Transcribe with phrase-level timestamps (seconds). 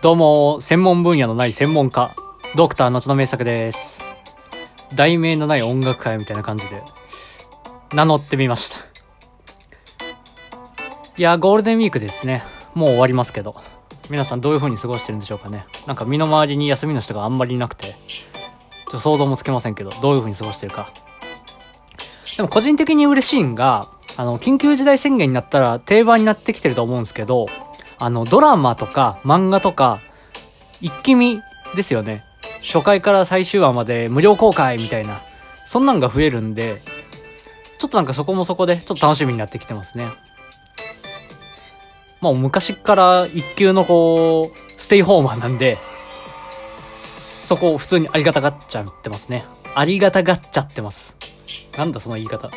[0.00, 2.14] どうも、専門分野のない専門家、
[2.56, 3.98] ドクター後の名作です。
[4.94, 6.84] 題名のない音楽会みたいな感じで、
[7.92, 8.76] 名乗ってみました。
[11.16, 12.44] いや、ゴールデンウィークですね。
[12.76, 13.56] もう終わりますけど。
[14.08, 15.66] 皆さんどういう風に過ごしてるんでしょうかね。
[15.88, 20.90] なんか身の回りに休みの人があんまりいなくて、ちょっと想像もつけませんけど、どういう風に過ごしてるか。
[22.36, 27.46] でも個人的に嬉しいんが、あの、緊急事態宣言になったら定番になってきてると思うんですけど、
[28.00, 30.00] あの、ドラマとか漫画とか、
[30.80, 31.42] 一気見
[31.74, 32.24] ですよね。
[32.62, 35.20] 初回から最終話まで無料公開みたいな、
[35.66, 36.80] そんなんが増えるんで、
[37.78, 40.08] ちょっとなんかそこもそこで、ちょっと楽しみになってきてますね。
[42.20, 45.76] まあ昔から一級のこう、ステイホーマーなんで、
[47.48, 49.44] そこを普通にありがたがっちゃってますね。
[49.74, 51.14] ありがたがっちゃってます。
[51.76, 52.50] なんだその言い方。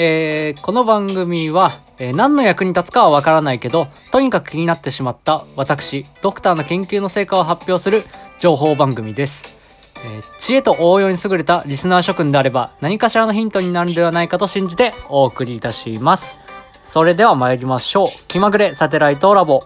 [0.00, 8.04] えー、この番組は、えー何の役に立つかはわからないけど、とにかく気になってしまった私、ドクターの研究の成果を発表する
[8.38, 9.58] 情報番組です。
[10.06, 16.38] えー知恵と応用に優れたリスナー諸君であれば、何かしらのヒントになるんではないかと信じてお送りいたします。
[16.84, 18.08] それでは参りましょう。
[18.28, 19.62] 気まぐれサテライトラボ。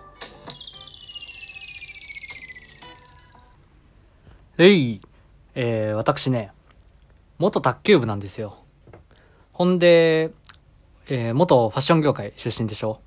[4.57, 5.03] えい、
[5.55, 6.53] えー、私ね、
[7.37, 8.62] 元卓球部なんですよ。
[9.53, 10.31] ほんで、
[11.09, 13.01] えー元ファッション業界出身でしょ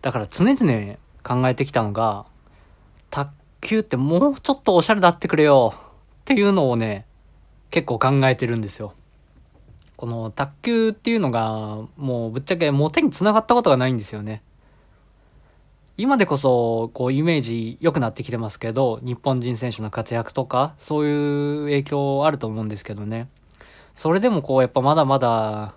[0.00, 2.26] だから常々考えてきたのが、
[3.10, 7.06] 卓球ってもうちょっとおしゃれだってくれよっていうのをね、
[7.70, 8.94] 結構考えてるんですよ。
[9.96, 14.42] この卓球っていうのが、もうぶっちゃけモテに繋がったことがないんですよね。
[15.96, 23.28] 今でこそ、こう、イメージ良くなってきてますけど、日本人選手の活躍とか、そういう影響あると思うんですけどね。
[23.94, 25.74] それでもこう、やっぱまだまだ、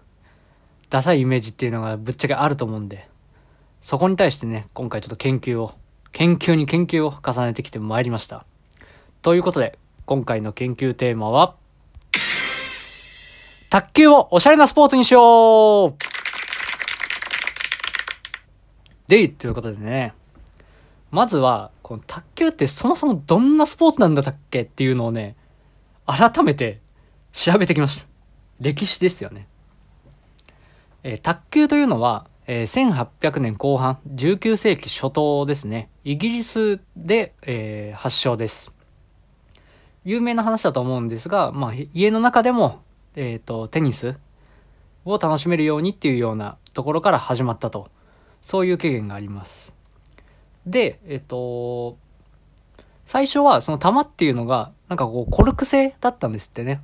[0.89, 3.07] ダサいイメージっていうのがぶっちゃけあると思うんで、
[3.81, 5.73] そこに対してね、今回ちょっと研究を、
[6.11, 8.45] 研究に研究を重ねてきてまいりました。
[9.21, 11.55] ということで、今回の研究テーマは、
[13.69, 15.95] 卓球をおしゃれなスポーツにしよう
[19.07, 20.13] で、ということでね、
[21.11, 25.35] まずは、この卓球ってそもそもどんなスポーツなんだったっけっていうのをね、
[26.07, 26.79] 改めて
[27.31, 28.14] 調べてきました。
[28.59, 29.47] 歴史ですよね。
[31.03, 35.89] えー卓球というのは、えー1800年後半、19世紀初頭ですね。
[36.03, 38.71] イギリスで、えー発祥です。
[40.03, 42.83] 有名な話だと思うんですが、まあ、家の中でも、
[43.15, 44.19] えっ、と、テニス
[45.03, 47.89] を楽しめるようにっていうようなところから始まったと。
[48.43, 49.73] そういう経験があります。
[50.67, 51.97] で、えっ、と、
[53.07, 56.81] 最初はその玉っていうのが、なんかこう、コルク製だったんですってね。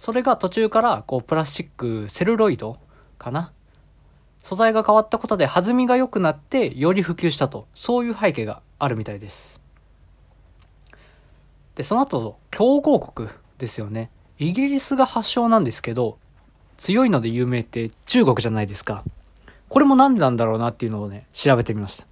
[0.00, 2.78] それが途中から、こう、プラスチック、セルロイド
[3.18, 3.52] かな？
[4.42, 7.68] 素材が変わったことで弾みが良くなって、より普及したと。
[7.74, 9.60] そういう背景があるみたいです。
[11.74, 13.28] で、その後、強豪国
[13.58, 14.10] ですよね。
[14.38, 16.16] イギリスが発祥なんですけど、
[16.78, 19.04] 強いので有名って中国じゃないですか。
[19.68, 22.06] これもなんでなんだろうなっていうのをね、調べてみました。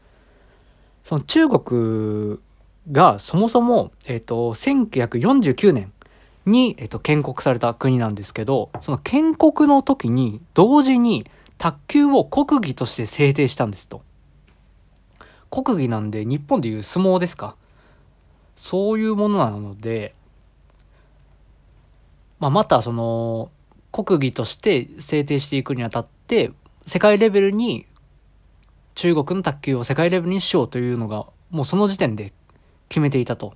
[1.04, 2.38] その中国
[2.92, 5.90] がそもそも、えっ、と、1949年
[6.48, 11.26] に、えっ、と、建国された国なんですけど、その建国の時に同時に
[11.58, 14.02] 卓球を国技として制定したんですと。
[15.50, 17.56] 国技なんで日本でいう相撲ですか
[18.56, 20.14] そういうものなので、
[22.38, 23.50] まあ、またその、
[23.90, 26.52] 国技として制定していくにあたって、
[26.86, 27.86] 世界レベルに、
[28.94, 32.32] 中国の卓球を世界レベルにしようというのが、もうその時点で
[32.88, 33.54] 決めていたと。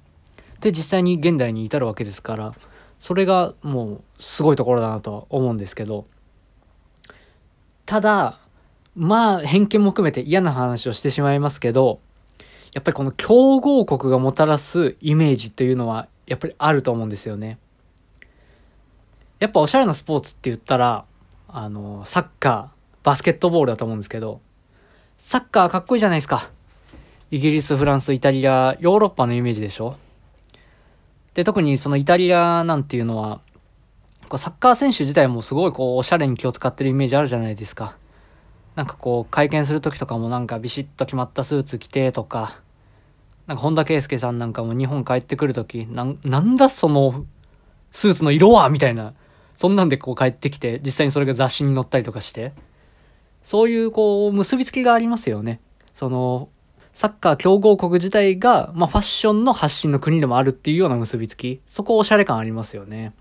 [0.60, 2.54] で、実際に現代に至るわけですから、
[3.02, 6.06] それがもうすごいところだなとは思うんですけど、
[7.84, 8.38] ただ、
[8.94, 11.98] まあ偏見も含めて嫌な話をしてしまいますけど、
[12.72, 17.58] やっぱりこの強豪国がもたらすイメージっていうのは、やっぱりあると思うんですよね。
[19.41, 21.04] やっぱおしゃれなスポーツって言ったら、
[21.48, 24.41] あの、サッカー、バスケットボールだと思うんですけど、
[25.18, 26.50] サッカーかっこいいじゃないですか。
[27.32, 29.97] イギリス、フランス、イタリア、ヨーロッパのイメージでしょ
[31.34, 33.40] で、特にそのイタリアなんていうのは、
[34.28, 37.96] こうサッカー選手自体もすごいこう、おしゃれに気を使ってるイメージあるじゃないですか。
[38.74, 42.60] なんかこう、会見する時とかもなんかビシッと決まったスーツ着てとか、
[43.46, 47.26] なんか本田圭佑さんなんかも日本帰ってくる時なん、なんだその、
[47.90, 49.14] スーツの色はみたいな。
[49.56, 52.52] そんなんでこう帰ってきて、実際にそれが雑誌に載ったりとかして。
[53.42, 55.60] そういうこう、結びつきがありますよね。
[55.94, 56.48] その、
[56.94, 61.60] サッカー強豪国自体が、まあファッションの発信の国でもあるっていうような結びつき。
[61.66, 63.12] そこおしゃれ感ありますよね。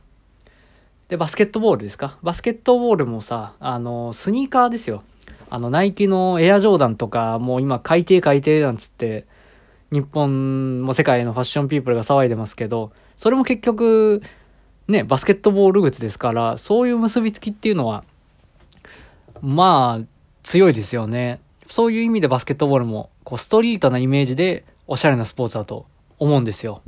[1.07, 2.17] で、バスケットボールですか？
[2.23, 5.03] バスケットボールもさ、あの、スニーカーですよ。
[5.49, 9.25] あの、ナイキのエアジョーダンとか、もう今改定改定なんつって、
[9.91, 14.21] 日本も世界のファッションピープルが騒いでますけど、それも結局、
[14.87, 18.05] ね、バスケットボール靴ですから、そういう結びつきっていうのは、
[19.41, 20.05] まあ、
[20.43, 21.41] 強いですよね。
[21.67, 25.85] そういう意味でバスケットボールも、こう、ストリートなイメージで、おしゃれなスポーツだと
[26.19, 26.81] 思うんですよ。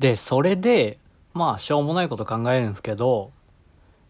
[0.00, 0.98] で、それで、
[1.34, 3.30] まあ、しょうもないこと考えるんですけど、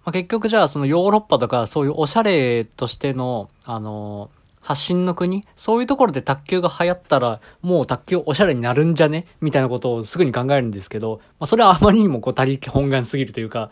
[0.02, 4.30] まあ、結局じゃあ、そのヨーロッパとか、そういうおしゃれとしての、あの
[4.62, 9.26] 発信の国そういうところで卓球が流行ったら、もう卓球おしゃれになるんじゃね？
[9.42, 13.70] みたいなことをすぐに考えるんですけど、まあ、それはあまりにもこう、他力本願すぎるというか、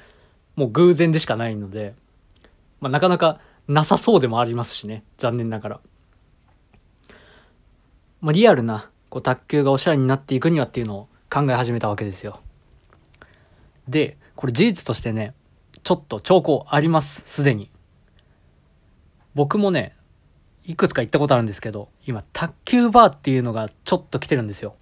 [0.54, 1.94] もう偶然でしかないので、
[2.80, 5.02] まあ、なかなかなさそうでもありますしね。
[5.16, 5.80] 残念ながら。
[8.24, 12.40] まあ、リアルな、こう、卓球がおしゃれになっていくにはっていうのを考え始めたわけですよ。
[13.86, 15.34] で、これ事実としてね、
[15.82, 17.70] ちょっと兆候あります、すでに。
[19.34, 19.94] 僕もね、
[20.64, 24.74] いくつか行ったことあるんですけど、今、卓球バーっていうのがちょっと来てるんですよ。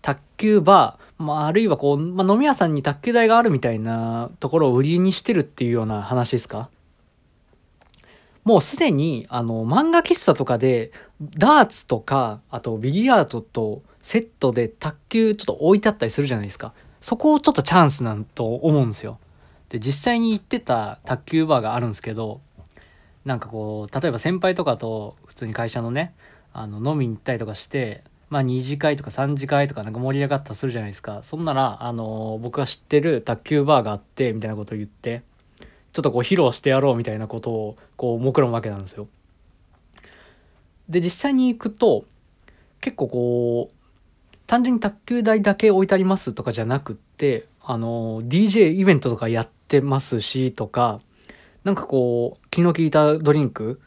[0.00, 6.70] 卓球バー、まあ、あるいはこう、まあ、飲み屋さんに卓球台があるみたいなところを売りにしてるっていうような話ですか？
[8.48, 10.90] もうすでに、あの、漫画喫茶とかで、
[11.20, 16.72] ダーツとか、あとビリヤードとセットで卓球ちょっと置いてあったりするじゃないですか。
[17.02, 19.18] そこをちょっとチャンスなんと思うんですよ。
[19.68, 22.40] で、実際に行ってた卓球バーがあるんですけど、
[23.26, 26.14] なんかこう、例えば先輩とかと普通に会社のね、
[26.54, 31.20] あの、飲みに行ったりとかして、まあ2次会とか3次会とかなんか盛り上がったとするじゃないですか。
[31.22, 35.22] そんなら、あの、僕が知ってる卓球バーがあって、みたいなことを言って、
[35.92, 39.08] ちょっとこう披露してやろうみたいなことを、こう、目論むわけなんですよ。
[40.88, 42.04] で、実際に行くと、
[42.80, 43.74] 結構こう、
[44.46, 51.00] 単純に卓球台だけ置いてありますとかじゃなくって、あの、DJ イベントとかやってますし、とか、
[51.64, 53.80] なんかこう、気の利いたドリンク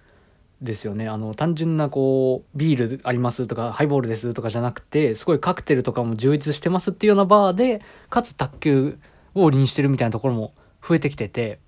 [0.61, 1.07] ですよね。
[1.09, 8.99] あの、単純なこう、ビールありますとか、ハイボールですとかじゃなくて、すごいカクテルとかも充実してますっていうようなバーで、かつ卓球
[9.33, 10.53] を売りにしてるみたいなところも
[10.87, 11.59] 増えてきてて、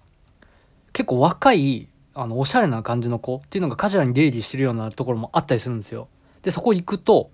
[0.94, 6.08] 結構若い、あの、おしゃれな感じの子っていうのがカジュアルに出入りしてるようなところもあったりするんですよ。
[6.44, 7.32] で、そこ行くと、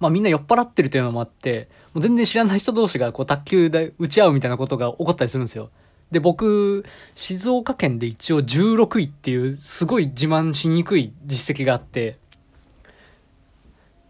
[0.00, 5.70] まあみんな酔っ払ってるっていうのもあって、もう全然知らない人同士がこう卓球で打ち合うみたいなことが起こったりするんですよ。
[6.10, 6.84] で、僕、
[7.14, 12.18] 静岡県で一応16位っていうすごい自慢しにくい実績があって、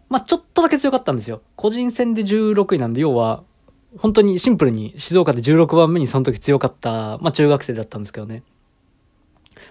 [0.09, 1.41] まあちょっとだけ強かったんですよ。
[1.55, 3.43] 個人戦で16位なんで、要は、
[3.97, 8.43] 本当にシンプルに静岡で16番目にその時強かった、まあ中学生だったんですけどね。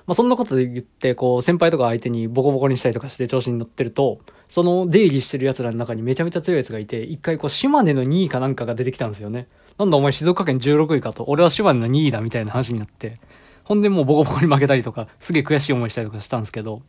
[0.07, 9.47] まあそんなことで言って、こう、先輩とか相手にボコボコにしたりとかして調子に乗ってると、その出入りしてる奴らの中にめちゃめちゃ強い奴がいて、一回こう、島根の2位かなんかが出てきたんですよね。
[9.79, 13.19] なんだお前静岡県16位かと、俺は島根の2位だみたいな話になって、
[13.65, 16.83] ほんでもうボコボコに負けたりとか、すげえ悔しい思いしたりとかしたんですけど、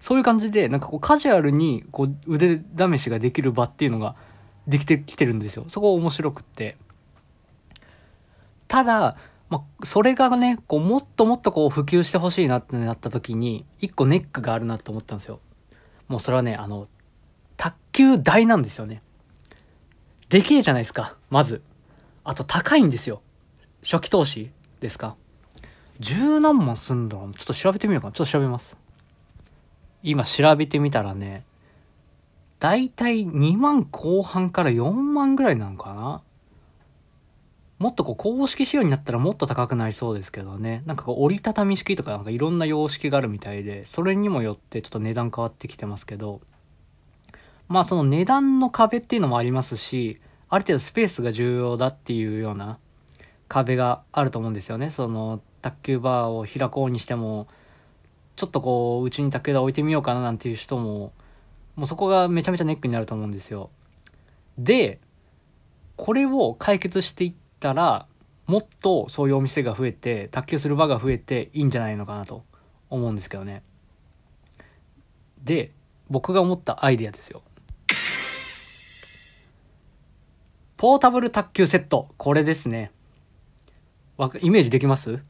[0.00, 4.16] そういう感じで、なんかこうカジュアルにこう腕試しができる場っていうのが
[4.66, 5.64] できてきてるんですよ。
[5.68, 6.76] そこ面白くって。
[8.68, 9.16] ただ、
[9.48, 15.40] まあ、それがね、こう、もっともっとこう、普及してほしいなってなった時に、一個ネックがあるなと思ったんですよ。
[16.06, 16.88] もうそれはね、あの、
[17.56, 19.02] 卓球台なんですよね。
[20.28, 21.62] できるじゃないですか、まず。
[22.24, 23.22] あと高いんですよ。
[23.82, 24.50] 初期投資
[24.80, 25.16] ですか。
[25.98, 28.12] 十何万すんだろうちょっと調べてみようかな。
[28.12, 28.76] ちょっと調べます。
[30.02, 31.44] 今調べてみたらね、
[32.60, 36.22] だいたい2万後半から4万ぐらいなのかな
[37.78, 40.82] もっとこう公式仕様になったらもっと高くなりそうですけどね。
[40.84, 46.40] なんかこう折りたたみ式とかなんかいろんな様式があるみたいで、それにもよってちょっと値段変わってきてますけど、
[47.68, 52.78] まあその値段の壁っていうのもありますし、ある程度スペースが重要だっていうような
[53.46, 54.90] 壁があると思うんですよね。
[54.90, 57.46] その卓球バーを開こうにしても、
[58.34, 61.12] ちょっとこう、うちに卓球台置いてみようかななんていう人も、
[61.76, 63.70] もうそこがめちゃめちゃネックになると思うんですよ。
[64.58, 65.00] で、
[65.96, 68.06] これを解決していって、たら
[68.46, 72.44] もっとそういうお店が増えて卓球する場が増えていいんじゃないのかなと
[72.88, 73.62] 思うんですけどね。
[75.42, 75.72] で
[76.08, 77.42] 僕が思ったアイディアですよ。
[80.76, 82.08] ポータブル卓球セット。
[82.16, 82.92] これですね。
[84.40, 85.22] イメージできます？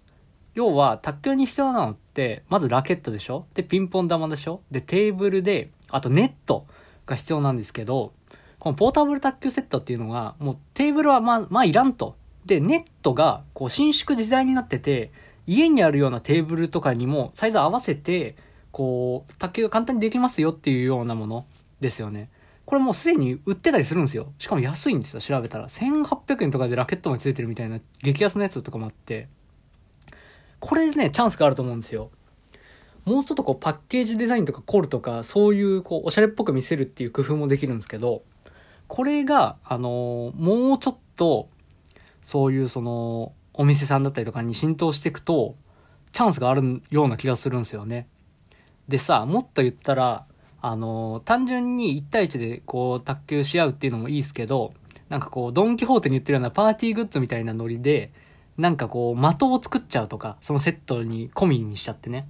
[0.54, 3.46] 要は卓球に必要なのってまずラケットでしょ？
[3.54, 4.60] でピンポン玉でしょ？
[4.70, 6.66] でテーブルであとネット
[7.06, 8.12] が必要なんですけど
[8.58, 12.16] このポータブル卓球セットっていうのが、もうテーブルはまあ、まあいらんと。
[12.48, 15.12] で、ネットが、こう、伸縮自在になってて、
[15.46, 18.34] 家にあるようなテーブルとかにもサイズ合わせて、
[18.72, 21.46] こう、卓球が簡単にできますよっていうようなもの
[21.80, 22.30] ですよね。
[22.64, 24.32] これもうすでに売ってたりするんですよ。
[24.38, 25.68] しかも安いんですよ、調べたら。
[25.68, 29.28] 1800円とかでラケットもついてるみたいな激安のやつとかもあって。
[30.58, 32.10] これでね、チャンスがあると思うんですよ。
[33.08, 38.22] もうちょっとこうパッケージデザインとかコールとかそういうこうおしゃれっぽく見せるっていう工夫もできるんですけど
[38.86, 41.48] これがあのもうちょっと
[42.28, 45.56] そういうそのお店さんだったりとかに浸透していくと
[46.12, 48.06] チャンスがあるような気がするんですよね。
[48.86, 50.26] でさもっと言ったら
[50.60, 54.74] あの単純に1対1でこう卓球し合うっていうのもいいですけど
[55.08, 58.12] なんかこうドン・キホーテに言ってるようなパーティーグッズみたいなノリで
[58.58, 62.28] なんかこう的を作っちゃうとかそのセットに込みにしちゃってね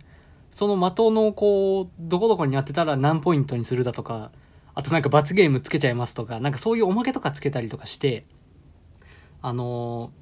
[0.52, 4.32] その的のこう、どこどこに当てたら何ポイントにするだとか、
[4.74, 8.24] あとなんか罰ゲームつけちゃいますとか、なんかそういうおまけとかつけたりとかして、
[9.42, 10.12] あの、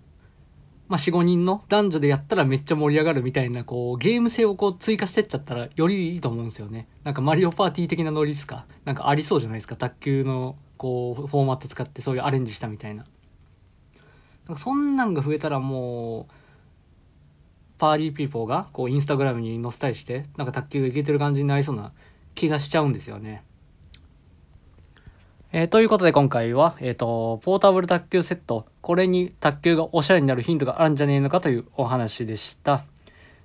[0.89, 6.87] まあ、4、5人の男女でやったらめっちゃ盛り上がるみたいな、こう、ゲーム性をこう追加してっちゃったらよりいいと思うんですよね。
[7.03, 8.67] なんかマリオパーティー的なノリですか？
[8.85, 9.77] なんかありそうじゃないですか？
[9.77, 13.05] 卓球の、こう、フォーマット使ってそういうアレンジしたみたいな。
[14.47, 16.33] なんかそんなんが増えたらもう、
[17.79, 21.93] パーリーピーポーがこうインスタグラムに載せたりしてなんか卓球がいけてる感じになりそうな
[22.35, 23.43] 気がしちゃうんですよね。
[25.59, 32.85] えー、ということで今回は、えっ、ー、と、ポータブル卓球セット、これに卓球がおしゃれになるヒントがあるんじゃねえのかというお話でした。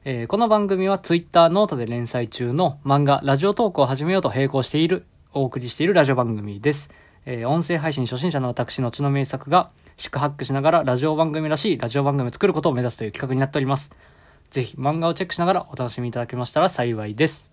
[0.03, 6.89] えー、この番組は Twitter ノートで連載中の漫画ラジオトークを始めようと並行している、お送りしているラジオ番組です。
[7.25, 13.89] えー、音声配信初心者の私の血の名作が、四苦八苦しながらラジオ番組らしいラジオ番組を作ることを目指すという企画になっております。
[14.49, 17.50] ぜひ漫画をチェックしながらお楽しみいただけましたら幸いです。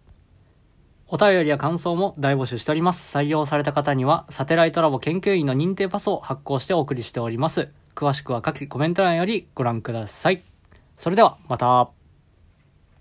[1.11, 3.17] お便りや感想も大募集しております。
[3.17, 7.71] 採用された方には、サテライトラボ研究員の認定パスを発行してお送りしております。
[7.95, 10.43] 詳しくは下記コメント欄よりご覧ください。
[10.99, 11.98] それでは、また。